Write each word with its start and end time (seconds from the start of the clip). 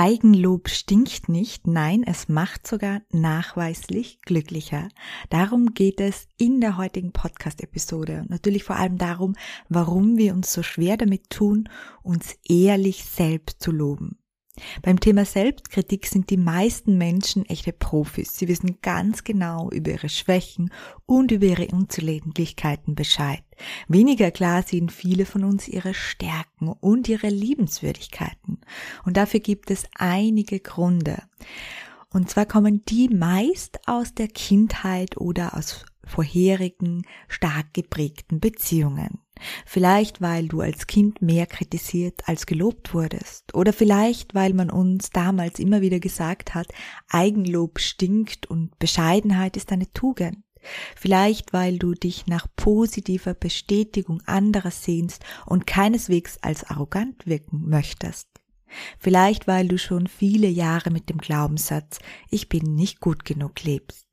Eigenlob 0.00 0.68
stinkt 0.68 1.28
nicht, 1.28 1.66
nein, 1.66 2.04
es 2.04 2.28
macht 2.28 2.68
sogar 2.68 3.02
nachweislich 3.10 4.22
glücklicher. 4.22 4.90
Darum 5.28 5.74
geht 5.74 6.00
es 6.00 6.28
in 6.36 6.60
der 6.60 6.76
heutigen 6.76 7.10
Podcast-Episode. 7.10 8.24
Natürlich 8.28 8.62
vor 8.62 8.76
allem 8.76 8.96
darum, 8.96 9.34
warum 9.68 10.16
wir 10.16 10.34
uns 10.34 10.52
so 10.52 10.62
schwer 10.62 10.98
damit 10.98 11.30
tun, 11.30 11.68
uns 12.04 12.36
ehrlich 12.48 13.06
selbst 13.06 13.60
zu 13.60 13.72
loben. 13.72 14.17
Beim 14.82 15.00
Thema 15.00 15.24
Selbstkritik 15.24 16.06
sind 16.06 16.30
die 16.30 16.36
meisten 16.36 16.98
Menschen 16.98 17.44
echte 17.46 17.72
Profis. 17.72 18.36
Sie 18.36 18.48
wissen 18.48 18.78
ganz 18.82 19.24
genau 19.24 19.70
über 19.70 19.92
ihre 19.92 20.08
Schwächen 20.08 20.72
und 21.06 21.32
über 21.32 21.46
ihre 21.46 21.68
Unzulänglichkeiten 21.68 22.94
Bescheid. 22.94 23.42
Weniger 23.88 24.30
klar 24.30 24.62
sehen 24.62 24.88
viele 24.88 25.26
von 25.26 25.44
uns 25.44 25.68
ihre 25.68 25.94
Stärken 25.94 26.68
und 26.68 27.08
ihre 27.08 27.28
Liebenswürdigkeiten. 27.28 28.60
Und 29.04 29.16
dafür 29.16 29.40
gibt 29.40 29.70
es 29.70 29.86
einige 29.94 30.60
Gründe. 30.60 31.22
Und 32.10 32.30
zwar 32.30 32.46
kommen 32.46 32.84
die 32.86 33.08
meist 33.08 33.80
aus 33.86 34.14
der 34.14 34.28
Kindheit 34.28 35.18
oder 35.18 35.56
aus 35.56 35.84
vorherigen 36.04 37.02
stark 37.28 37.74
geprägten 37.74 38.40
Beziehungen. 38.40 39.18
Vielleicht 39.66 40.20
weil 40.20 40.48
du 40.48 40.60
als 40.60 40.86
Kind 40.86 41.22
mehr 41.22 41.46
kritisiert 41.46 42.22
als 42.26 42.46
gelobt 42.46 42.94
wurdest. 42.94 43.54
Oder 43.54 43.72
vielleicht 43.72 44.34
weil 44.34 44.54
man 44.54 44.70
uns 44.70 45.10
damals 45.10 45.58
immer 45.58 45.80
wieder 45.80 46.00
gesagt 46.00 46.54
hat, 46.54 46.68
Eigenlob 47.08 47.80
stinkt 47.80 48.46
und 48.46 48.78
Bescheidenheit 48.78 49.56
ist 49.56 49.72
eine 49.72 49.90
Tugend. 49.92 50.38
Vielleicht 50.96 51.52
weil 51.52 51.78
du 51.78 51.94
dich 51.94 52.26
nach 52.26 52.46
positiver 52.56 53.34
Bestätigung 53.34 54.22
anderer 54.26 54.70
sehnst 54.70 55.24
und 55.46 55.66
keineswegs 55.66 56.38
als 56.42 56.64
arrogant 56.64 57.26
wirken 57.26 57.68
möchtest. 57.68 58.28
Vielleicht 58.98 59.46
weil 59.46 59.68
du 59.68 59.78
schon 59.78 60.06
viele 60.06 60.48
Jahre 60.48 60.90
mit 60.90 61.08
dem 61.08 61.18
Glaubenssatz 61.18 61.98
Ich 62.30 62.48
bin 62.48 62.74
nicht 62.74 63.00
gut 63.00 63.24
genug 63.24 63.62
lebst. 63.62 64.07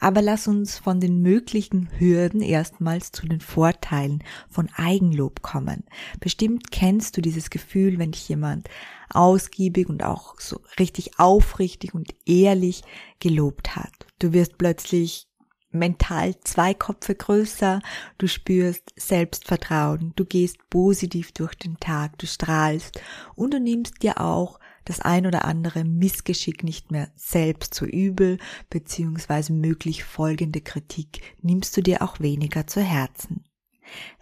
Aber 0.00 0.22
lass 0.22 0.48
uns 0.48 0.78
von 0.78 1.00
den 1.00 1.20
möglichen 1.22 1.88
Hürden 1.98 2.40
erstmals 2.40 3.12
zu 3.12 3.26
den 3.26 3.40
Vorteilen 3.40 4.22
von 4.48 4.68
Eigenlob 4.74 5.42
kommen. 5.42 5.84
Bestimmt 6.20 6.70
kennst 6.70 7.16
du 7.16 7.20
dieses 7.20 7.50
Gefühl, 7.50 7.98
wenn 7.98 8.12
dich 8.12 8.28
jemand 8.28 8.68
ausgiebig 9.10 9.88
und 9.88 10.04
auch 10.04 10.38
so 10.38 10.60
richtig 10.78 11.18
aufrichtig 11.18 11.94
und 11.94 12.14
ehrlich 12.26 12.82
gelobt 13.20 13.76
hat. 13.76 14.06
Du 14.18 14.32
wirst 14.32 14.58
plötzlich 14.58 15.28
mental 15.70 16.34
zwei 16.40 16.74
Kopfe 16.74 17.14
größer, 17.14 17.80
du 18.16 18.26
spürst 18.26 18.92
Selbstvertrauen, 18.96 20.12
du 20.16 20.24
gehst 20.24 20.58
positiv 20.70 21.32
durch 21.32 21.54
den 21.54 21.78
Tag, 21.78 22.18
du 22.18 22.26
strahlst 22.26 23.00
und 23.34 23.52
du 23.52 23.60
nimmst 23.60 24.02
dir 24.02 24.20
auch 24.20 24.58
das 24.88 25.00
ein 25.00 25.26
oder 25.26 25.44
andere 25.44 25.84
Missgeschick 25.84 26.64
nicht 26.64 26.90
mehr 26.90 27.10
selbst 27.14 27.74
zu 27.74 27.84
übel, 27.84 28.38
beziehungsweise 28.70 29.52
möglich 29.52 30.04
folgende 30.04 30.60
Kritik 30.60 31.20
nimmst 31.42 31.76
du 31.76 31.82
dir 31.82 32.02
auch 32.02 32.20
weniger 32.20 32.66
zu 32.66 32.80
Herzen. 32.80 33.44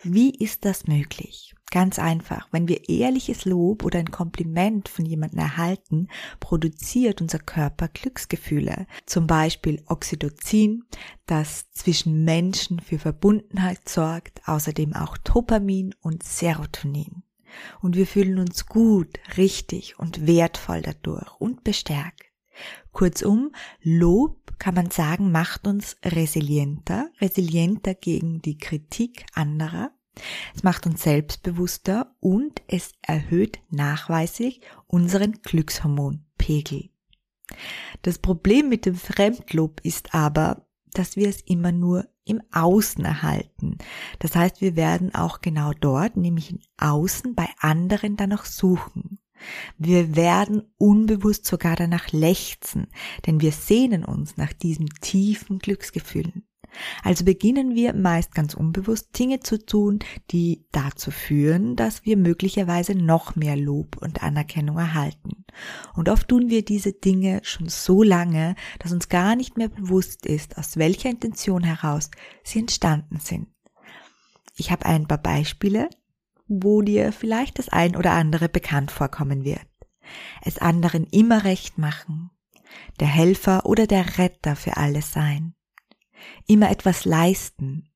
Wie 0.03 0.31
ist 0.31 0.65
das 0.65 0.87
möglich? 0.87 1.55
Ganz 1.73 1.99
einfach, 1.99 2.49
wenn 2.53 2.69
wir 2.69 2.89
ehrliches 2.89 3.45
Lob 3.45 3.85
oder 3.85 3.99
ein 3.99 4.13
Kompliment 4.13 4.89
von 4.89 5.05
jemandem 5.05 5.41
erhalten, 5.41 6.09
produziert 6.39 7.21
unser 7.21 7.41
Körper 7.41 7.89
Glücksgefühle, 7.89 8.87
zum 9.05 9.27
Beispiel 9.27 9.83
Oxytocin, 9.87 10.85
das 11.27 11.71
zwischen 11.73 12.25
Menschen 12.25 12.79
für 12.79 13.01
Verbundenheit 13.01 13.89
sorgt, 13.89 14.47
außerdem 14.47 14.95
auch 14.95 15.19
Dopamin 15.19 15.95
und 16.01 16.23
Serotonin 16.23 17.26
und 17.81 17.97
wir 17.97 18.07
fühlen 18.07 18.39
uns 18.39 18.67
gut, 18.67 19.19
richtig 19.37 19.99
und 19.99 20.27
wertvoll 20.27 20.83
dadurch 20.83 21.31
und 21.39 21.65
bestärkt. 21.65 22.25
Kurzum, 22.93 23.53
Lob 23.83 24.59
kann 24.59 24.75
man 24.75 24.91
sagen, 24.91 25.31
macht 25.31 25.67
uns 25.67 25.97
resilienter, 26.05 27.11
resilienter 27.21 27.95
gegen 27.95 28.41
die 28.41 28.57
Kritik 28.57 29.27
anderer. 29.35 29.91
Es 30.55 30.63
macht 30.63 30.87
uns 30.87 31.03
selbstbewusster 31.03 32.15
und 32.21 32.63
es 32.69 32.93
erhöht 33.03 33.61
nachweislich 33.69 34.63
unseren 34.87 35.43
Glückshormonpegel. 35.43 36.89
Das 38.03 38.19
Problem 38.19 38.69
mit 38.69 38.87
dem 38.87 38.97
Fremdlob 38.97 39.81
ist 39.83 40.15
aber, 40.15 40.67
dass 40.93 41.17
wir 41.17 41.29
es 41.29 41.43
immer 41.43 41.73
nur 41.73 42.09
im 42.27 42.43
Außen 42.53 43.05
erhalten. 43.05 43.79
Das 44.19 44.37
heißt, 44.37 44.61
wir 44.61 44.77
werden 44.77 45.15
auch 45.15 45.41
genau 45.41 45.73
dort, 45.73 46.17
nämlich 46.17 46.51
im 46.51 46.61
Außen, 46.77 47.35
bei 47.35 47.49
anderen 47.61 48.17
danach 48.17 48.45
suchen. 48.45 49.19
Wir 49.79 50.17
werden 50.17 50.63
unbewusst 50.79 51.47
sogar 51.47 51.77
danach 51.77 52.13
lechzen, 52.13 52.89
denn 53.27 53.41
wir 53.41 53.53
sehnen 53.53 54.05
uns 54.05 54.37
nach 54.37 54.53
diesen 54.53 54.89
tiefen 55.01 55.59
Glücksgefühlen. 55.59 56.46
Also 57.03 57.25
beginnen 57.25 57.75
wir 57.75 57.95
meist 57.95 58.35
ganz 58.35 58.55
unbewusst 58.55 59.19
Dinge 59.19 59.41
zu 59.41 59.65
tun, 59.65 60.01
die 60.31 60.67
dazu 60.73 61.11
führen, 61.11 61.77
dass 61.77 62.05
wir 62.05 62.17
möglicherweise 62.17 62.95
noch 62.95 63.37
mehr 63.37 63.57
Lob 63.57 63.97
und 64.01 64.23
Anerkennung 64.23 64.79
erhalten. 64.79 65.45
Und 65.95 66.09
oft 66.09 66.29
tun 66.29 66.51
wir 66.51 66.65
diese 66.65 66.93
Dinge 66.93 67.41
schon 67.43 67.69
so 67.69 68.03
lange, 68.03 68.55
dass 68.79 68.93
uns 68.93 69.09
gar 69.09 69.37
nicht 69.37 69.57
mehr 69.57 69.69
bewusst 69.69 70.27
ist, 70.27 70.59
aus 70.59 70.77
welcher 70.77 71.11
Intention 71.11 71.65
heraus 71.65 72.11
sie 72.43 72.59
entstanden 72.59 73.19
sind. 73.21 73.49
Ich 74.57 74.71
habe 74.71 74.87
ein 74.87 75.07
paar 75.07 75.19
Beispiele, 75.19 75.91
wo 76.49 76.83
dir 76.83 77.13
vielleicht 77.13 77.59
das 77.59 77.69
ein 77.69 77.97
oder 77.97 78.13
andere 78.13 78.49
bekannt 78.49 78.91
vorkommen 78.91 79.45
wird. 79.45 79.67
Es 80.43 80.59
anderen 80.59 81.05
immer 81.11 81.45
recht 81.45 81.79
machen, 81.79 82.31
der 83.01 83.09
Helfer 83.09 83.67
oder 83.67 83.87
der 83.87 84.19
Retter 84.19 84.57
für 84.57 84.77
alles 84.77 85.13
sein, 85.13 85.56
immer 86.47 86.71
etwas 86.71 87.05
leisten, 87.05 87.91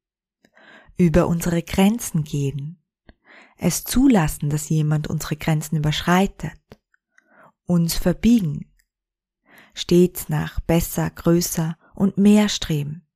über 0.97 1.27
unsere 1.27 1.63
Grenzen 1.63 2.25
gehen, 2.25 2.83
es 3.57 3.85
zulassen, 3.85 4.51
dass 4.51 4.69
jemand 4.69 5.09
unsere 5.09 5.37
Grenzen 5.37 5.77
überschreitet, 5.77 6.61
uns 7.67 7.95
verbiegen, 7.95 8.73
stets 9.75 10.29
nach 10.29 10.61
besser, 10.61 11.11
größer 11.11 11.77
und 11.95 12.19
mehr 12.19 12.49
streben, 12.49 13.07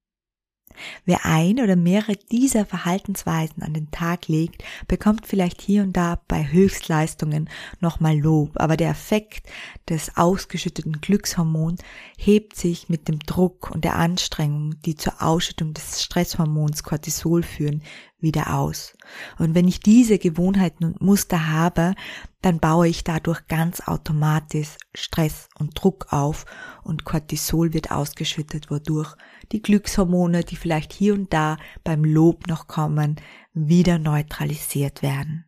Wer 1.05 1.25
ein 1.25 1.61
oder 1.61 1.77
mehrere 1.77 2.17
dieser 2.31 2.67
Verhaltensweisen 2.67 3.63
an 3.63 3.75
den 3.75 3.91
Tag 3.91 4.29
legt, 4.29 4.63
bekommt 4.89 5.27
vielleicht 5.27 5.61
hier 5.61 5.83
und 5.83 5.97
da 5.97 6.21
bei 6.29 6.51
Höchstleistungen 6.51 7.49
nochmal 7.81 8.19
Lob, 8.19 8.53
aber 8.55 8.77
der 8.77 8.91
Effekt 8.91 9.49
des 9.89 10.17
ausgeschütteten 10.17 11.01
Glückshormons 11.01 11.81
hebt 12.17 12.57
sich 12.57 12.89
mit 12.89 13.09
dem 13.09 13.19
Druck 13.21 13.71
und 13.71 13.85
der 13.85 13.97
Anstrengung, 13.97 14.81
die 14.85 14.97
zur 14.97 15.23
Ausschüttung 15.23 15.75
des 15.75 16.03
Stresshormons 16.03 16.83
Cortisol 16.83 17.43
führen, 17.43 17.83
wieder 18.25 18.59
aus. 18.59 18.97
Und 19.39 19.55
wenn 19.55 19.69
ich 19.69 19.79
diese 19.79 20.19
Gewohnheiten 20.19 20.85
und 20.85 21.01
Muster 21.01 21.49
habe, 21.49 21.95
dann 22.43 22.59
baue 22.59 22.89
ich 22.89 23.05
dadurch 23.05 23.47
ganz 23.47 23.81
automatisch 23.81 24.77
Stress 24.95 25.49
und 25.57 25.81
Druck 25.81 26.13
auf 26.13 26.45
und 26.83 27.05
Cortisol 27.05 27.73
wird 27.73 27.93
ausgeschüttet, 27.93 28.69
wodurch 28.71 29.15
die 29.53 29.63
Glückshormone, 29.63 30.43
die 30.43 30.57
vielleicht 30.57 30.93
hier 30.93 31.15
und 31.15 31.33
da 31.33 31.57
beim 31.85 32.05
Lob 32.05 32.49
noch 32.49 32.67
kommen, 32.67 33.17
wieder 33.53 34.01
neutralisiert 34.01 35.03
werden. 35.03 35.45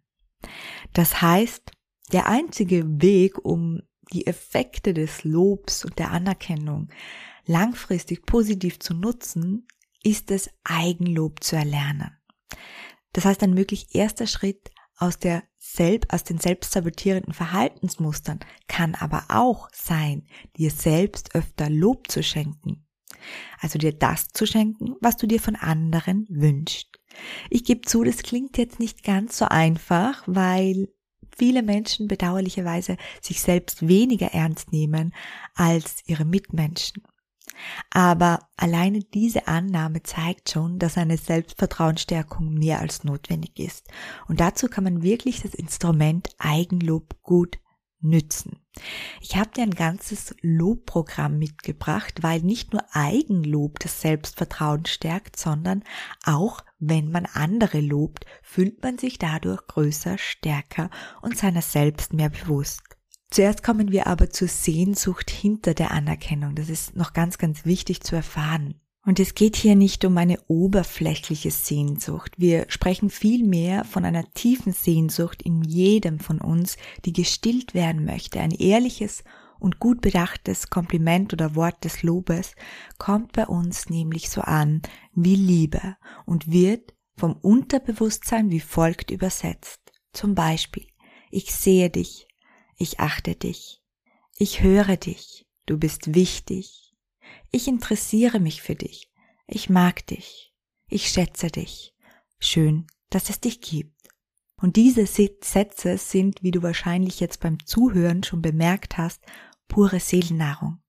Das 0.93 1.21
heißt, 1.21 1.73
der 2.13 2.27
einzige 2.27 2.85
Weg, 3.03 3.45
um 3.45 3.83
die 4.13 4.27
Effekte 4.27 4.95
des 4.95 5.25
Lobs 5.25 5.85
und 5.85 5.99
der 5.99 6.13
Anerkennung 6.13 6.89
langfristig 7.47 8.25
positiv 8.25 8.79
zu 8.79 8.95
nutzen, 8.95 9.67
ist 10.03 10.31
es 10.31 10.51
Eigenlob 10.63 11.43
zu 11.43 11.57
erlernen. 11.57 12.17
Das 13.13 13.25
heißt, 13.25 13.43
ein 13.43 13.55
möglich 13.55 13.95
erster 13.95 14.27
Schritt 14.27 14.71
aus 14.99 15.19
der 15.19 15.43
Selb, 15.59 16.13
aus 16.13 16.25
den 16.25 16.39
selbstsabotierenden 16.39 17.35
Verhaltensmustern 17.35 18.41
kann 18.69 18.95
aber 18.95 19.25
auch 19.29 19.69
sein, 19.73 20.27
dir 20.57 20.71
selbst 20.71 21.35
öfter 21.35 21.69
Lob 21.69 22.11
zu 22.11 22.23
schenken. 22.23 22.87
Also 23.61 23.79
dir 23.79 23.93
das 23.93 24.29
zu 24.29 24.47
schenken, 24.47 24.95
was 25.01 25.17
du 25.17 25.27
dir 25.27 25.41
von 25.41 25.57
anderen 25.57 26.27
wünschst. 26.29 26.89
Ich 27.51 27.65
gebe 27.65 27.83
zu, 27.83 28.05
das 28.05 28.19
klingt 28.19 28.59
jetzt 28.59 28.79
nicht 28.79 29.03
ganz 29.03 29.39
so 29.39 29.47
einfach, 29.47 30.23
weil 30.27 30.89
viele 31.37 31.63
Menschen 31.63 32.09
bedauerlicherweise 32.09 32.97
sich 33.21 33.41
selbst 33.41 33.87
weniger 33.87 34.29
ernst 34.29 34.73
nehmen 34.73 35.15
als 35.55 36.03
ihre 36.07 36.25
Mitmenschen. 36.25 37.03
Aber 37.91 38.49
alleine 38.57 39.01
diese 39.01 39.49
Annahme 39.49 40.03
zeigt 40.03 40.51
schon, 40.51 40.79
dass 40.79 40.97
eine 40.99 41.17
Selbstvertrauensstärkung 41.17 42.55
mehr 42.55 42.81
als 42.81 43.05
notwendig 43.05 43.59
ist. 43.59 43.89
Und 44.29 44.41
dazu 44.41 44.69
kann 44.69 44.85
man 44.85 45.03
wirklich 45.03 45.43
das 45.43 45.55
Instrument 45.55 46.29
Eigenlob 46.39 47.23
gut 47.23 47.59
nützen. 48.01 48.61
Ich 49.21 49.37
habe 49.37 49.51
dir 49.51 49.63
ein 49.63 49.71
ganzes 49.71 50.35
Lobprogramm 50.43 51.39
mitgebracht, 51.39 52.23
weil 52.23 52.41
nicht 52.41 52.73
nur 52.73 52.83
Eigenlob 52.93 53.79
das 53.81 54.01
Selbstvertrauen 54.01 54.87
stärkt, 54.87 55.39
sondern 55.39 55.83
auch 56.25 56.63
wenn 56.79 57.11
man 57.11 57.27
andere 57.27 57.81
lobt, 57.81 58.27
fühlt 58.43 58.83
man 58.83 58.99
sich 58.99 59.19
dadurch 59.19 59.67
größer, 59.67 60.19
stärker 60.19 60.91
und 61.23 61.39
seiner 61.39 61.63
selbst 61.63 62.13
mehr 62.13 62.29
bewusst. 62.29 62.96
Zuerst 63.31 63.63
kommen 63.63 63.91
wir 63.91 64.07
aber 64.07 64.31
zur 64.31 64.49
Sehnsucht 64.49 65.31
hinter 65.31 65.75
der 65.75 65.91
Anerkennung. 65.91 66.55
Das 66.55 66.69
ist 66.69 66.97
noch 66.97 67.13
ganz, 67.13 67.39
ganz 67.39 67.65
wichtig 67.65 68.03
zu 68.03 68.17
erfahren. 68.17 68.81
Und 69.05 69.21
es 69.21 69.35
geht 69.35 69.55
hier 69.55 69.77
nicht 69.77 70.05
um 70.05 70.19
eine 70.19 70.41
oberflächliche 70.49 71.53
Sehnsucht. 71.53 72.33
Wir 72.39 72.67
sprechen 72.69 73.09
vielmehr 73.09 73.85
von 73.85 74.05
einer 74.05 74.29
tiefen 74.33 74.73
Sehnsucht 74.73 75.43
in 75.43 75.63
jedem 75.63 76.19
von 76.19 76.41
uns, 76.41 76.77
die 77.05 77.13
gestillt 77.13 77.73
werden 77.73 78.05
möchte. 78.05 78.41
Ein 78.41 78.51
ehrliches 78.51 79.23
und 79.61 79.79
gut 79.79 80.01
bedachtes 80.01 80.71
Kompliment 80.71 81.33
oder 81.33 81.55
Wort 81.55 81.85
des 81.85 82.03
Lobes 82.03 82.57
kommt 82.99 83.33
bei 83.33 83.47
uns 83.47 83.89
nämlich 83.89 84.29
so 84.29 84.41
an 84.41 84.83
wie 85.15 85.37
Liebe 85.37 85.97
und 86.25 86.51
wird 86.51 86.93
vom 87.17 87.35
Unterbewusstsein 87.35 88.51
wie 88.51 88.61
folgt 88.61 89.13
übersetzt. 89.13 89.81
Zum 90.13 90.35
Beispiel, 90.35 90.87
ich 91.31 91.55
sehe 91.55 91.91
dich, 91.91 92.27
ich 92.77 93.01
achte 93.01 93.35
dich. 93.35 93.83
Ich 94.39 94.63
höre 94.63 94.97
dich. 94.97 95.47
Du 95.67 95.79
bist 95.79 96.15
wichtig. 96.15 96.95
Ich 97.51 97.69
interessiere 97.69 98.39
mich 98.39 98.63
für 98.63 98.75
dich. 98.75 99.11
Ich 99.47 99.71
mag 99.71 100.07
dich. 100.07 100.53
Ich 100.89 101.09
schätze 101.09 101.49
dich. 101.49 101.95
Schön, 102.39 102.87
dass 103.11 103.31
es 103.31 103.41
dich 103.41 103.61
gibt. 103.61 103.97
Und 104.61 104.77
diese 104.77 105.07
Sätze 105.07 105.99
sind, 105.99 106.43
wie 106.43 106.51
du 106.51 106.63
wahrscheinlich 106.63 107.21
jetzt 107.21 107.41
beim 107.41 107.65
Zuhören 107.67 108.23
schon 108.23 108.43
bemerkt 108.43 108.97
hast, 108.97 109.23
pure 109.69 110.01
Seelennahrung. 110.01 110.81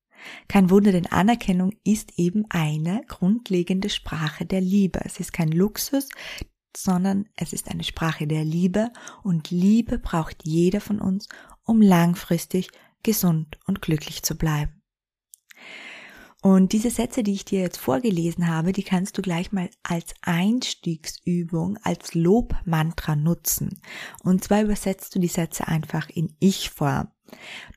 Kein 0.48 0.70
Wunder, 0.70 0.92
denn 0.92 1.06
Anerkennung 1.08 1.74
ist 1.84 2.18
eben 2.18 2.46
eine 2.50 3.02
grundlegende 3.08 3.90
Sprache 3.90 4.46
der 4.46 4.62
Liebe. 4.62 5.00
Es 5.04 5.20
ist 5.20 5.34
kein 5.34 5.52
Luxus, 5.52 6.10
sondern 6.76 7.28
es 7.36 7.54
ist 7.54 7.70
eine 7.70 7.84
Sprache 7.84 8.28
der 8.28 8.46
Liebe 8.46 8.92
und 9.24 9.52
Liebe 9.52 10.00
braucht 10.00 10.44
jeder 10.46 10.82
von 10.82 11.00
uns, 11.00 11.28
um 11.68 11.82
langfristig 11.82 12.72
gesund 13.04 13.60
und 13.68 13.82
glücklich 13.82 14.24
zu 14.24 14.36
bleiben. 14.36 14.78
Und 16.42 16.72
diese 16.72 16.92
Sätze, 16.92 17.24
die 17.24 17.34
ich 17.34 17.46
dir 17.46 17.62
jetzt 17.62 17.78
vorgelesen 17.78 18.48
habe, 18.48 18.72
die 18.72 18.84
kannst 18.84 19.18
du 19.18 19.22
gleich 19.22 19.52
mal 19.52 19.70
als 19.84 20.14
Einstiegsübung, 20.22 21.78
als 21.82 22.14
Lobmantra 22.14 23.16
nutzen. 23.16 23.82
Und 24.24 24.44
zwar 24.44 24.62
übersetzt 24.62 25.16
du 25.16 25.20
die 25.20 25.28
Sätze 25.28 25.68
einfach 25.68 26.10
in 26.10 26.36
Ich-Form. 26.40 27.10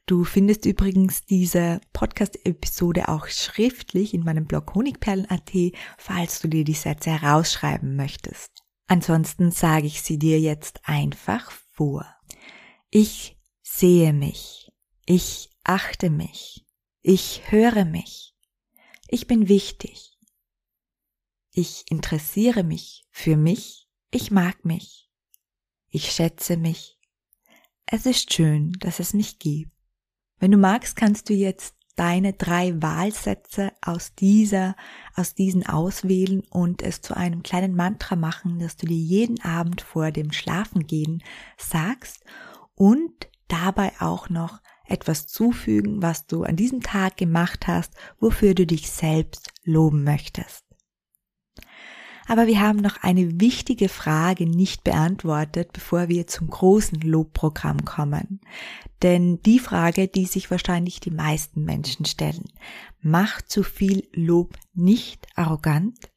Du 0.06 0.24
findest 0.24 0.66
übrigens 0.66 1.22
diese 1.24 1.80
Podcast-Episode 1.92 3.08
auch 3.08 3.26
schriftlich 3.28 4.14
in 4.14 4.24
meinem 4.24 4.44
Blog 4.46 4.74
honigperlen.at, 4.74 5.50
falls 5.98 6.40
du 6.40 6.48
dir 6.48 6.62
die 6.62 6.74
Sätze 6.74 7.10
herausschreiben 7.10 7.96
möchtest. 7.96 8.62
Ansonsten 8.86 9.50
sage 9.52 9.86
ich 9.86 10.02
sie 10.02 10.18
dir 10.18 10.38
jetzt 10.38 10.80
einfach 10.84 11.50
vor. 11.72 12.06
Ich 12.90 13.39
sehe 13.72 14.12
mich. 14.12 14.72
Ich 15.06 15.48
achte 15.64 16.10
mich. 16.10 16.66
Ich 17.02 17.50
höre 17.50 17.84
mich. 17.84 18.34
Ich 19.08 19.26
bin 19.26 19.48
wichtig. 19.48 20.18
Ich 21.52 21.84
interessiere 21.88 22.62
mich 22.62 23.06
für 23.10 23.36
mich. 23.36 23.88
Ich 24.10 24.30
mag 24.30 24.64
mich. 24.64 25.08
Ich 25.88 26.12
schätze 26.12 26.56
mich. 26.56 26.98
Es 27.86 28.06
ist 28.06 28.32
schön, 28.32 28.72
dass 28.80 29.00
es 29.00 29.14
mich 29.14 29.38
gibt. 29.38 29.72
Wenn 30.38 30.50
du 30.50 30.58
magst, 30.58 30.96
kannst 30.96 31.28
du 31.28 31.34
jetzt 31.34 31.74
deine 31.96 32.32
drei 32.32 32.80
Wahlsätze 32.82 33.72
aus 33.82 34.14
dieser, 34.14 34.76
aus 35.14 35.34
diesen 35.34 35.66
auswählen 35.66 36.40
und 36.50 36.82
es 36.82 37.02
zu 37.02 37.16
einem 37.16 37.42
kleinen 37.42 37.74
Mantra 37.74 38.16
machen, 38.16 38.58
das 38.58 38.76
du 38.76 38.86
dir 38.86 38.96
jeden 38.96 39.40
Abend 39.42 39.80
vor 39.80 40.10
dem 40.10 40.32
Schlafengehen 40.32 41.22
sagst 41.56 42.24
und 42.74 43.30
dabei 43.50 43.92
auch 44.00 44.28
noch 44.28 44.60
etwas 44.86 45.26
zufügen, 45.26 46.02
was 46.02 46.26
du 46.26 46.42
an 46.42 46.56
diesem 46.56 46.80
Tag 46.80 47.16
gemacht 47.16 47.66
hast, 47.66 47.92
wofür 48.18 48.54
du 48.54 48.66
dich 48.66 48.90
selbst 48.90 49.52
loben 49.64 50.04
möchtest. 50.04 50.64
Aber 52.26 52.46
wir 52.46 52.60
haben 52.60 52.78
noch 52.78 53.02
eine 53.02 53.40
wichtige 53.40 53.88
Frage 53.88 54.46
nicht 54.46 54.84
beantwortet, 54.84 55.72
bevor 55.72 56.08
wir 56.08 56.28
zum 56.28 56.48
großen 56.48 57.00
Lobprogramm 57.00 57.84
kommen. 57.84 58.40
Denn 59.02 59.40
die 59.42 59.58
Frage, 59.58 60.06
die 60.06 60.26
sich 60.26 60.50
wahrscheinlich 60.50 61.00
die 61.00 61.10
meisten 61.10 61.64
Menschen 61.64 62.04
stellen, 62.04 62.44
macht 63.00 63.50
zu 63.50 63.62
viel 63.62 64.06
Lob 64.12 64.56
nicht 64.74 65.26
arrogant? 65.34 66.09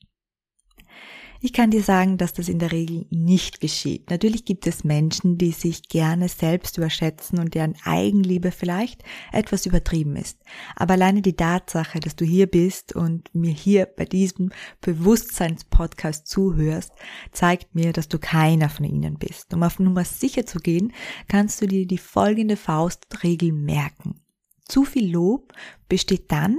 Ich 1.46 1.52
kann 1.52 1.72
dir 1.72 1.84
sagen, 1.84 2.18
dass 2.18 2.32
das 2.32 2.48
in 2.48 2.58
der 2.58 2.72
Regel 2.72 3.06
nicht 3.10 3.60
geschieht. 3.60 4.10
Natürlich 4.10 4.46
gibt 4.46 4.66
es 4.66 4.86
Menschen, 4.86 5.38
die 5.38 5.52
sich 5.52 5.90
gerne 5.90 6.30
selbst 6.30 6.78
überschätzen 6.78 7.38
und 7.38 7.54
deren 7.54 7.76
Eigenliebe 7.84 8.50
vielleicht 8.50 9.04
etwas 9.34 9.66
übertrieben 9.66 10.16
ist. 10.16 10.40
Aber 10.78 10.94
alleine 10.94 11.22
die 11.22 11.36
Tatsache, 11.36 12.00
dass 12.00 12.16
du 12.16 12.24
hier 12.24 12.48
bist 12.48 12.96
und 12.96 13.30
mir 13.36 13.52
hier 13.52 13.88
bei 13.88 14.06
diesem 14.06 14.52
Bewusstseinspodcast 14.80 16.28
zuhörst, 16.28 16.94
zeigt 17.34 17.76
mir, 17.76 17.92
dass 17.92 18.08
du 18.08 18.20
keiner 18.20 18.70
von 18.70 18.86
ihnen 18.86 19.20
bist. 19.20 19.54
Um 19.54 19.64
auf 19.64 19.80
Nummer 19.80 20.06
sicher 20.06 20.46
zu 20.46 20.60
gehen, 20.60 20.94
kannst 21.28 21.62
du 21.62 21.68
dir 21.68 21.86
die 21.86 21.98
folgende 21.98 22.56
Faustregel 22.56 23.52
merken. 23.52 24.22
Zu 24.66 24.86
viel 24.86 25.12
Lob 25.12 25.52
besteht 25.90 26.32
dann, 26.32 26.58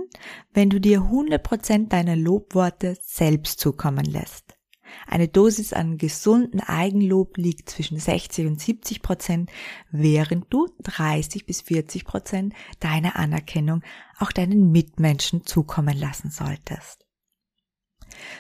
wenn 0.53 0.69
du 0.69 0.79
dir 0.79 1.01
100% 1.01 1.89
deiner 1.89 2.17
Lobworte 2.17 2.99
selbst 3.01 3.61
zukommen 3.61 4.05
lässt. 4.05 4.54
Eine 5.07 5.29
Dosis 5.29 5.73
an 5.73 5.99
gesunden 5.99 6.61
Eigenlob 6.61 7.37
liegt 7.37 7.69
zwischen 7.71 7.99
60 7.99 8.47
und 8.47 8.61
70 8.61 9.03
Prozent, 9.03 9.51
während 9.91 10.53
du 10.53 10.69
30 10.83 11.47
bis 11.47 11.63
40 11.63 12.05
Prozent 12.05 12.55
deiner 12.81 13.17
Anerkennung 13.17 13.83
auch 14.19 14.33
deinen 14.33 14.71
Mitmenschen 14.71 15.45
zukommen 15.45 15.97
lassen 15.97 16.31
solltest. 16.31 17.05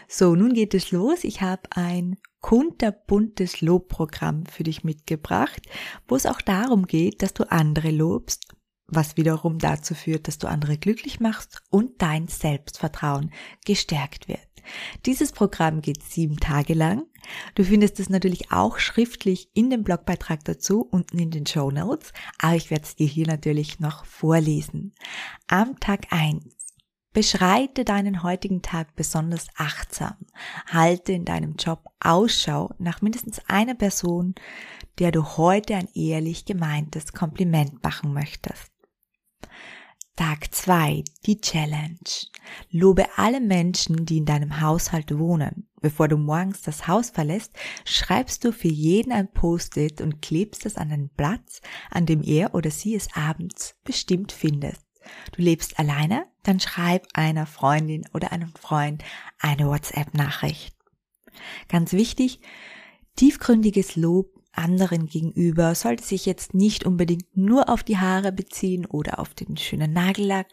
So, 0.08 0.34
nun 0.34 0.54
geht 0.54 0.74
es 0.74 0.90
los. 0.92 1.24
Ich 1.24 1.40
habe 1.42 1.62
ein 1.70 2.16
kunterbuntes 2.40 3.60
Lobprogramm 3.60 4.46
für 4.46 4.64
dich 4.64 4.84
mitgebracht, 4.84 5.62
wo 6.06 6.16
es 6.16 6.26
auch 6.26 6.40
darum 6.40 6.86
geht, 6.86 7.22
dass 7.22 7.32
du 7.32 7.50
andere 7.50 7.90
lobst, 7.90 8.54
was 8.86 9.16
wiederum 9.16 9.58
dazu 9.58 9.94
führt, 9.94 10.28
dass 10.28 10.38
du 10.38 10.46
andere 10.46 10.76
glücklich 10.76 11.20
machst 11.20 11.62
und 11.70 12.02
dein 12.02 12.28
Selbstvertrauen 12.28 13.32
gestärkt 13.64 14.28
wird. 14.28 14.53
Dieses 15.06 15.32
Programm 15.32 15.80
geht 15.80 16.02
sieben 16.02 16.38
Tage 16.38 16.74
lang. 16.74 17.04
Du 17.54 17.64
findest 17.64 18.00
es 18.00 18.08
natürlich 18.08 18.52
auch 18.52 18.78
schriftlich 18.78 19.48
in 19.54 19.70
dem 19.70 19.82
Blogbeitrag 19.84 20.44
dazu 20.44 20.82
unten 20.82 21.18
in 21.18 21.30
den 21.30 21.46
Show 21.46 21.70
Notes, 21.70 22.12
aber 22.38 22.56
ich 22.56 22.70
werde 22.70 22.84
es 22.84 22.96
dir 22.96 23.06
hier 23.06 23.26
natürlich 23.26 23.80
noch 23.80 24.04
vorlesen. 24.04 24.92
Am 25.48 25.80
Tag 25.80 26.06
eins 26.10 26.54
Beschreite 27.14 27.84
deinen 27.84 28.24
heutigen 28.24 28.60
Tag 28.60 28.96
besonders 28.96 29.46
achtsam. 29.56 30.16
Halte 30.66 31.12
in 31.12 31.24
deinem 31.24 31.54
Job 31.54 31.84
Ausschau 32.00 32.74
nach 32.78 33.02
mindestens 33.02 33.40
einer 33.46 33.74
Person, 33.74 34.34
der 34.98 35.12
du 35.12 35.24
heute 35.36 35.76
ein 35.76 35.88
ehrlich 35.94 36.44
gemeintes 36.44 37.12
Kompliment 37.12 37.84
machen 37.84 38.12
möchtest. 38.12 38.73
Tag 40.16 40.54
2, 40.54 41.02
die 41.26 41.40
Challenge. 41.40 41.98
Lobe 42.70 43.04
alle 43.16 43.40
Menschen, 43.40 44.06
die 44.06 44.18
in 44.18 44.24
deinem 44.24 44.60
Haushalt 44.60 45.18
wohnen. 45.18 45.66
Bevor 45.80 46.06
du 46.06 46.16
morgens 46.16 46.62
das 46.62 46.86
Haus 46.86 47.10
verlässt, 47.10 47.52
schreibst 47.84 48.44
du 48.44 48.52
für 48.52 48.68
jeden 48.68 49.10
ein 49.10 49.32
Post-it 49.32 50.00
und 50.00 50.22
klebst 50.22 50.66
es 50.66 50.76
an 50.76 50.92
einen 50.92 51.08
Platz, 51.08 51.60
an 51.90 52.06
dem 52.06 52.22
er 52.22 52.54
oder 52.54 52.70
sie 52.70 52.94
es 52.94 53.08
abends 53.16 53.74
bestimmt 53.82 54.30
findet. 54.30 54.76
Du 55.32 55.42
lebst 55.42 55.80
alleine? 55.80 56.26
Dann 56.44 56.60
schreib 56.60 57.08
einer 57.14 57.46
Freundin 57.46 58.04
oder 58.14 58.30
einem 58.30 58.54
Freund 58.54 59.02
eine 59.40 59.66
WhatsApp-Nachricht. 59.66 60.76
Ganz 61.68 61.92
wichtig, 61.92 62.38
tiefgründiges 63.16 63.96
Lob 63.96 64.33
anderen 64.56 65.06
gegenüber 65.06 65.74
sollte 65.74 66.04
sich 66.04 66.26
jetzt 66.26 66.54
nicht 66.54 66.84
unbedingt 66.84 67.36
nur 67.36 67.68
auf 67.68 67.82
die 67.82 67.98
Haare 67.98 68.32
beziehen 68.32 68.86
oder 68.86 69.18
auf 69.18 69.34
den 69.34 69.56
schönen 69.56 69.92
Nagellack, 69.92 70.46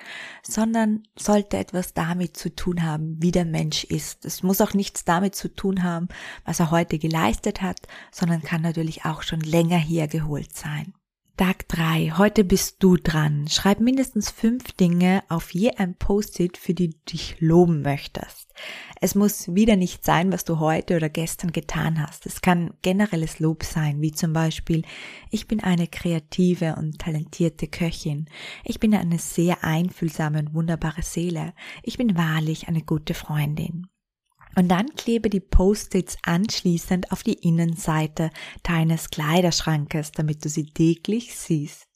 sondern 0.43 1.03
sollte 1.17 1.58
etwas 1.58 1.93
damit 1.93 2.38
zu 2.38 2.53
tun 2.53 2.84
haben, 2.84 3.17
wie 3.22 3.31
der 3.31 3.46
Mensch 3.46 3.84
ist. 3.84 4.25
Es 4.25 4.43
muss 4.43 4.62
auch 4.62 4.74
nichts 4.74 5.05
damit 5.05 5.36
zu 5.36 5.53
tun 5.53 5.84
haben, 5.84 6.08
was 6.46 6.60
er 6.60 6.72
heute 6.72 7.00
geleistet 7.00 7.62
hat, 7.62 7.79
sondern 8.12 8.41
kann 8.41 8.62
natürlich 8.62 9.05
auch 9.05 9.22
schon 9.22 9.41
länger 9.41 9.77
hergeholt 9.77 10.55
sein. 10.55 10.93
Tag 11.41 11.67
drei. 11.69 12.13
Heute 12.15 12.43
bist 12.43 12.83
du 12.83 12.98
dran. 12.98 13.48
Schreib 13.48 13.79
mindestens 13.79 14.29
fünf 14.29 14.74
Dinge 14.74 15.24
auf 15.27 15.55
je 15.55 15.71
ein 15.71 15.95
Post-it, 15.95 16.55
für 16.55 16.75
die 16.75 16.91
du 16.91 16.98
dich 17.12 17.38
loben 17.39 17.81
möchtest. 17.81 18.53
Es 19.01 19.15
muss 19.15 19.51
wieder 19.55 19.75
nicht 19.75 20.05
sein, 20.05 20.31
was 20.31 20.45
du 20.45 20.60
heute 20.60 20.95
oder 20.95 21.10
gestern 21.10 21.51
getan 21.51 22.00
hast. 22.00 22.27
Es 22.27 22.41
kann 22.41 22.75
generelles 22.83 23.39
Lob 23.39 23.63
sein, 23.63 24.01
wie 24.01 24.12
zum 24.12 24.33
Beispiel, 24.33 24.83
ich 25.31 25.48
bin 25.48 25.63
eine 25.63 25.88
kreative 25.88 26.75
und 26.75 27.00
talentierte 27.00 27.67
Köchin. 27.67 28.27
Ich 28.63 28.79
bin 28.79 28.93
eine 28.93 29.17
sehr 29.17 29.63
einfühlsame 29.63 30.38
und 30.38 30.53
wunderbare 30.53 31.01
Seele. 31.01 31.53
Ich 31.81 31.98
bin 31.98 32.15
wahrlich 32.15 32.67
eine 32.67 32.83
gute 32.83 33.15
Freundin. 33.15 33.88
Und 34.55 34.70
dann 34.70 34.88
klebe 34.96 35.29
die 35.29 35.39
Post-its 35.39 36.17
anschließend 36.24 37.12
auf 37.12 37.24
die 37.24 37.34
Innenseite 37.34 38.31
deines 38.63 39.10
Kleiderschrankes, 39.10 40.12
damit 40.12 40.43
du 40.43 40.50
sie 40.50 40.65
täglich 40.65 41.36
siehst. 41.36 41.88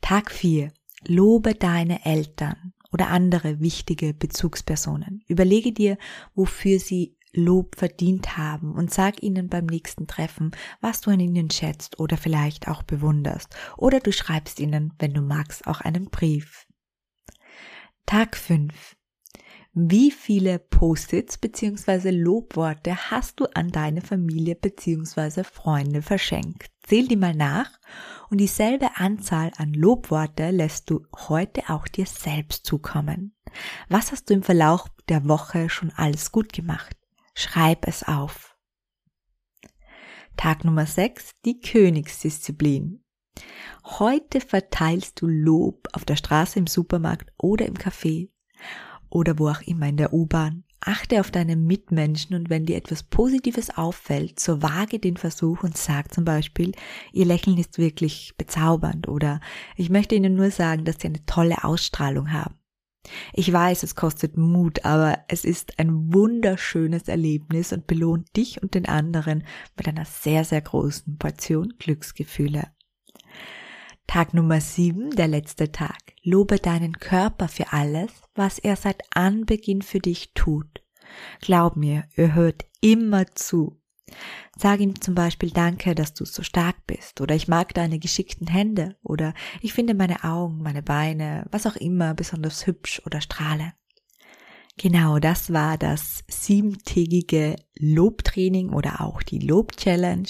Tag 0.00 0.30
4. 0.30 0.72
Lobe 1.06 1.54
deine 1.54 2.04
Eltern 2.04 2.72
oder 2.92 3.08
andere 3.08 3.60
wichtige 3.60 4.14
Bezugspersonen. 4.14 5.22
Überlege 5.28 5.72
dir, 5.72 5.98
wofür 6.34 6.78
sie 6.78 7.16
Lob 7.34 7.76
verdient 7.76 8.36
haben 8.36 8.74
und 8.74 8.92
sag 8.92 9.22
ihnen 9.22 9.48
beim 9.48 9.66
nächsten 9.66 10.06
Treffen, 10.06 10.52
was 10.80 11.00
du 11.00 11.10
an 11.10 11.20
ihnen 11.20 11.50
schätzt 11.50 11.98
oder 11.98 12.16
vielleicht 12.16 12.68
auch 12.68 12.84
bewunderst. 12.84 13.54
Oder 13.76 13.98
du 13.98 14.12
schreibst 14.12 14.60
ihnen, 14.60 14.92
wenn 14.98 15.12
du 15.12 15.20
magst, 15.20 15.66
auch 15.66 15.80
einen 15.80 16.10
Brief. 16.10 16.66
Tag 18.06 18.36
5. 18.36 18.96
Wie 19.76 20.12
viele 20.12 20.60
Post-its 20.60 21.36
bzw. 21.36 22.10
Lobworte 22.10 23.10
hast 23.10 23.40
du 23.40 23.46
an 23.54 23.72
deine 23.72 24.02
Familie 24.02 24.54
bzw. 24.54 25.42
Freunde 25.42 26.00
verschenkt? 26.00 26.70
Zähl 26.84 27.08
die 27.08 27.16
mal 27.16 27.34
nach 27.34 27.72
und 28.30 28.38
dieselbe 28.38 28.96
Anzahl 28.98 29.50
an 29.56 29.74
Lobworte 29.74 30.52
lässt 30.52 30.90
du 30.90 31.04
heute 31.28 31.62
auch 31.70 31.88
dir 31.88 32.06
selbst 32.06 32.64
zukommen. 32.66 33.34
Was 33.88 34.12
hast 34.12 34.30
du 34.30 34.34
im 34.34 34.44
Verlauf 34.44 34.88
der 35.08 35.26
Woche 35.26 35.68
schon 35.68 35.90
alles 35.90 36.30
gut 36.30 36.52
gemacht? 36.52 36.96
Schreib 37.34 37.88
es 37.88 38.04
auf. 38.04 38.56
Tag 40.36 40.64
Nummer 40.64 40.86
6, 40.86 41.32
die 41.44 41.58
Königsdisziplin. 41.58 43.02
Heute 43.84 44.40
verteilst 44.40 45.20
du 45.20 45.26
Lob 45.26 45.88
auf 45.94 46.04
der 46.04 46.14
Straße, 46.14 46.60
im 46.60 46.68
Supermarkt 46.68 47.32
oder 47.38 47.66
im 47.66 47.74
Café 47.74 48.28
oder 49.14 49.38
wo 49.38 49.48
auch 49.48 49.62
immer 49.62 49.88
in 49.88 49.96
der 49.96 50.12
U-Bahn. 50.12 50.64
Achte 50.80 51.20
auf 51.20 51.30
deine 51.30 51.56
Mitmenschen 51.56 52.36
und 52.36 52.50
wenn 52.50 52.66
dir 52.66 52.76
etwas 52.76 53.04
Positives 53.04 53.74
auffällt, 53.74 54.38
so 54.38 54.60
wage 54.60 54.98
den 54.98 55.16
Versuch 55.16 55.62
und 55.62 55.78
sag 55.78 56.12
zum 56.12 56.26
Beispiel, 56.26 56.72
ihr 57.12 57.24
Lächeln 57.24 57.56
ist 57.56 57.78
wirklich 57.78 58.34
bezaubernd 58.36 59.08
oder 59.08 59.40
ich 59.76 59.88
möchte 59.88 60.14
ihnen 60.14 60.34
nur 60.34 60.50
sagen, 60.50 60.84
dass 60.84 60.96
sie 61.00 61.08
eine 61.08 61.24
tolle 61.24 61.64
Ausstrahlung 61.64 62.32
haben. 62.32 62.56
Ich 63.32 63.52
weiß, 63.52 63.82
es 63.82 63.94
kostet 63.94 64.36
Mut, 64.36 64.84
aber 64.84 65.20
es 65.28 65.44
ist 65.44 65.78
ein 65.78 66.12
wunderschönes 66.12 67.08
Erlebnis 67.08 67.72
und 67.72 67.86
belohnt 67.86 68.34
dich 68.36 68.62
und 68.62 68.74
den 68.74 68.86
anderen 68.86 69.44
mit 69.76 69.88
einer 69.88 70.04
sehr, 70.04 70.44
sehr 70.44 70.60
großen 70.60 71.18
Portion 71.18 71.74
Glücksgefühle. 71.78 72.64
Tag 74.06 74.34
Nummer 74.34 74.60
sieben, 74.60 75.10
der 75.10 75.28
letzte 75.28 75.72
Tag. 75.72 75.98
Lobe 76.22 76.58
deinen 76.58 76.98
Körper 76.98 77.48
für 77.48 77.72
alles, 77.72 78.10
was 78.34 78.58
er 78.58 78.76
seit 78.76 79.02
Anbeginn 79.14 79.82
für 79.82 79.98
dich 79.98 80.32
tut. 80.34 80.82
Glaub 81.40 81.76
mir, 81.76 82.04
er 82.14 82.34
hört 82.34 82.64
immer 82.80 83.26
zu. 83.34 83.80
Sag 84.56 84.80
ihm 84.80 85.00
zum 85.00 85.14
Beispiel 85.14 85.50
Danke, 85.50 85.94
dass 85.94 86.14
du 86.14 86.24
so 86.24 86.42
stark 86.42 86.86
bist, 86.86 87.20
oder 87.20 87.34
ich 87.34 87.48
mag 87.48 87.74
deine 87.74 87.98
geschickten 87.98 88.46
Hände, 88.46 88.96
oder 89.02 89.34
ich 89.60 89.72
finde 89.72 89.94
meine 89.94 90.22
Augen, 90.22 90.62
meine 90.62 90.82
Beine, 90.82 91.46
was 91.50 91.66
auch 91.66 91.76
immer 91.76 92.14
besonders 92.14 92.66
hübsch 92.66 93.02
oder 93.06 93.20
strahle. 93.20 93.72
Genau, 94.76 95.18
das 95.18 95.52
war 95.52 95.78
das 95.78 96.24
siebentägige 96.28 97.56
Lobtraining 97.78 98.72
oder 98.72 99.00
auch 99.00 99.22
die 99.22 99.38
Lob-Challenge. 99.38 100.28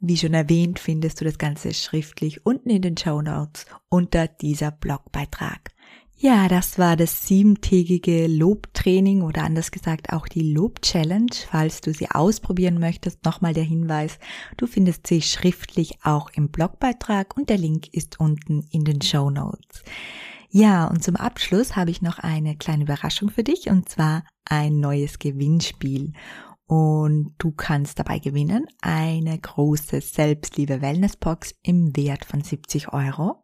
Wie 0.00 0.16
schon 0.16 0.32
erwähnt, 0.32 0.78
findest 0.78 1.20
du 1.20 1.26
das 1.26 1.36
Ganze 1.36 1.74
schriftlich 1.74 2.46
unten 2.46 2.70
in 2.70 2.80
den 2.80 2.96
Show 2.96 3.20
Notes 3.20 3.66
unter 3.90 4.28
dieser 4.28 4.70
Blogbeitrag. 4.70 5.72
Ja, 6.16 6.48
das 6.48 6.78
war 6.78 6.96
das 6.96 7.26
siebentägige 7.26 8.26
Lobtraining 8.26 9.22
oder 9.22 9.42
anders 9.42 9.70
gesagt 9.70 10.12
auch 10.12 10.26
die 10.26 10.52
Lob-Challenge. 10.52 11.32
Falls 11.50 11.82
du 11.82 11.92
sie 11.92 12.10
ausprobieren 12.10 12.78
möchtest, 12.78 13.24
nochmal 13.24 13.52
der 13.52 13.64
Hinweis, 13.64 14.18
du 14.56 14.66
findest 14.66 15.06
sie 15.06 15.20
schriftlich 15.20 15.98
auch 16.02 16.30
im 16.30 16.48
Blogbeitrag 16.48 17.36
und 17.36 17.50
der 17.50 17.58
Link 17.58 17.92
ist 17.92 18.20
unten 18.20 18.66
in 18.70 18.84
den 18.84 19.02
Show 19.02 19.30
Notes. 19.30 19.82
Ja, 20.50 20.86
und 20.88 21.04
zum 21.04 21.16
Abschluss 21.16 21.76
habe 21.76 21.90
ich 21.90 22.02
noch 22.02 22.18
eine 22.18 22.56
kleine 22.56 22.82
Überraschung 22.84 23.30
für 23.30 23.44
dich 23.44 23.68
und 23.68 23.88
zwar 23.88 24.24
ein 24.44 24.80
neues 24.80 25.18
Gewinnspiel. 25.18 26.12
Und 26.70 27.34
du 27.38 27.50
kannst 27.50 27.98
dabei 27.98 28.20
gewinnen 28.20 28.64
eine 28.80 29.36
große 29.36 30.00
Selbstliebe 30.00 30.80
Wellness 30.80 31.16
Box 31.16 31.52
im 31.64 31.96
Wert 31.96 32.24
von 32.24 32.42
70 32.42 32.92
Euro. 32.92 33.42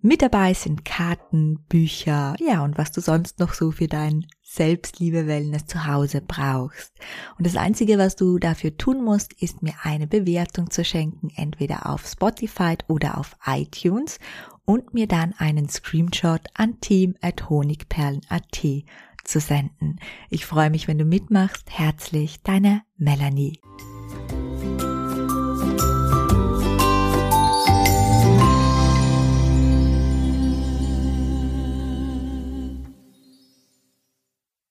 Mit 0.00 0.22
dabei 0.22 0.52
sind 0.52 0.84
Karten, 0.84 1.60
Bücher, 1.68 2.34
ja, 2.40 2.64
und 2.64 2.76
was 2.76 2.90
du 2.90 3.00
sonst 3.00 3.38
noch 3.38 3.54
so 3.54 3.70
für 3.70 3.86
dein 3.86 4.26
Selbstliebe 4.42 5.28
Wellness 5.28 5.66
zu 5.66 5.86
Hause 5.86 6.20
brauchst. 6.20 6.92
Und 7.38 7.46
das 7.46 7.54
einzige, 7.54 7.96
was 7.96 8.16
du 8.16 8.40
dafür 8.40 8.76
tun 8.76 9.04
musst, 9.04 9.34
ist 9.34 9.62
mir 9.62 9.74
eine 9.84 10.08
Bewertung 10.08 10.68
zu 10.68 10.84
schenken, 10.84 11.30
entweder 11.36 11.88
auf 11.88 12.08
Spotify 12.08 12.74
oder 12.88 13.18
auf 13.18 13.36
iTunes 13.46 14.18
und 14.64 14.94
mir 14.94 15.06
dann 15.06 15.32
einen 15.38 15.68
Screenshot 15.68 16.42
an 16.54 16.80
team.honigperlen.at 16.80 18.64
zu 19.24 19.40
senden. 19.40 19.98
Ich 20.30 20.46
freue 20.46 20.70
mich, 20.70 20.88
wenn 20.88 20.98
du 20.98 21.04
mitmachst. 21.04 21.70
Herzlich, 21.70 22.42
deine 22.42 22.82
Melanie. 22.96 23.60